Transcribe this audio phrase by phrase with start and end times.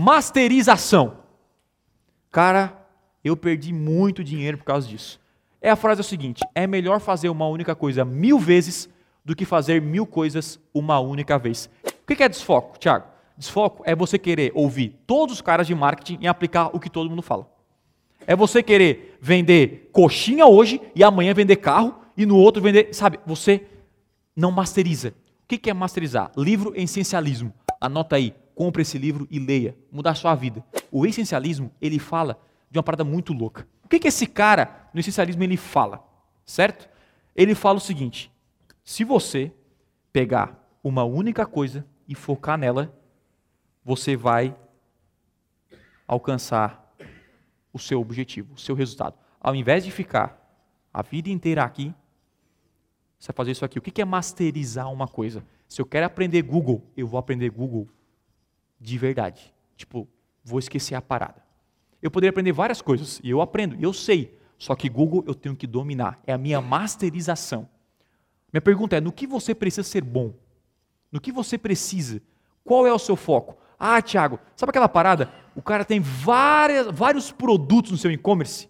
[0.00, 1.16] Masterização.
[2.30, 2.86] Cara,
[3.24, 5.20] eu perdi muito dinheiro por causa disso.
[5.60, 8.88] É a frase é o seguinte: é melhor fazer uma única coisa mil vezes
[9.24, 11.68] do que fazer mil coisas uma única vez.
[11.84, 13.06] O que é desfoco, Tiago?
[13.36, 17.10] Desfoco é você querer ouvir todos os caras de marketing e aplicar o que todo
[17.10, 17.50] mundo fala.
[18.24, 22.94] É você querer vender coxinha hoje e amanhã vender carro e no outro vender.
[22.94, 23.66] Sabe, você
[24.36, 25.12] não masteriza.
[25.42, 26.30] O que é masterizar?
[26.36, 27.52] Livro essencialismo.
[27.80, 29.78] Anota aí, compre esse livro e leia.
[29.92, 30.64] Mudar sua vida.
[30.90, 33.68] O essencialismo, ele fala de uma parada muito louca.
[33.84, 36.04] O que, que esse cara no essencialismo ele fala?
[36.44, 36.90] Certo?
[37.36, 38.32] Ele fala o seguinte:
[38.82, 39.52] se você
[40.12, 42.92] pegar uma única coisa e focar nela,
[43.84, 44.56] você vai
[46.04, 46.92] alcançar
[47.72, 49.14] o seu objetivo, o seu resultado.
[49.40, 50.36] Ao invés de ficar
[50.92, 51.94] a vida inteira aqui,
[53.20, 53.78] você vai fazer isso aqui.
[53.78, 55.44] O que é masterizar uma coisa?
[55.68, 57.88] Se eu quero aprender Google, eu vou aprender Google
[58.80, 59.52] de verdade.
[59.76, 60.08] Tipo,
[60.44, 61.42] vou esquecer a parada.
[62.00, 64.38] Eu poderia aprender várias coisas, e eu aprendo, e eu sei.
[64.56, 66.20] Só que Google eu tenho que dominar.
[66.26, 67.68] É a minha masterização.
[68.52, 70.34] Minha pergunta é: no que você precisa ser bom?
[71.10, 72.20] No que você precisa?
[72.64, 73.56] Qual é o seu foco?
[73.78, 75.32] Ah, Thiago, sabe aquela parada?
[75.54, 78.68] O cara tem várias, vários produtos no seu e-commerce.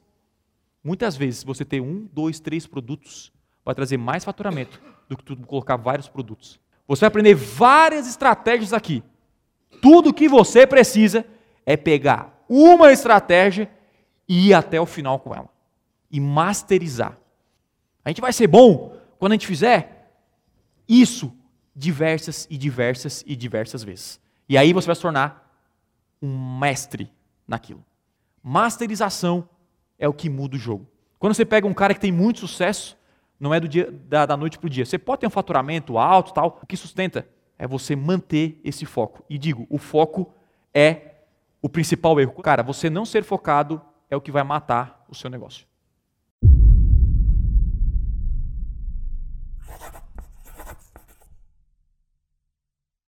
[0.84, 3.32] Muitas vezes você ter um, dois, três produtos
[3.64, 6.60] vai trazer mais faturamento do que tu colocar vários produtos.
[6.86, 9.02] Você vai aprender várias estratégias aqui.
[9.80, 11.24] Tudo que você precisa
[11.64, 13.70] é pegar uma estratégia
[14.28, 15.48] e ir até o final com ela.
[16.10, 17.16] E masterizar.
[18.04, 20.12] A gente vai ser bom quando a gente fizer
[20.88, 21.32] isso
[21.74, 24.20] diversas e diversas e diversas vezes.
[24.48, 25.48] E aí você vai se tornar
[26.20, 27.12] um mestre
[27.46, 27.84] naquilo.
[28.42, 29.48] Masterização
[29.98, 30.86] é o que muda o jogo.
[31.18, 32.96] Quando você pega um cara que tem muito sucesso,
[33.38, 34.84] não é do dia, da, da noite para o dia.
[34.84, 36.58] Você pode ter um faturamento alto, tal.
[36.62, 39.24] O que sustenta é você manter esse foco.
[39.28, 40.32] E digo, o foco
[40.72, 41.16] é
[41.60, 42.40] o principal erro.
[42.42, 45.66] Cara, você não ser focado é o que vai matar o seu negócio.